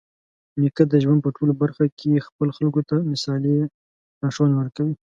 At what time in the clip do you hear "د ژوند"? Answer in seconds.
0.91-1.19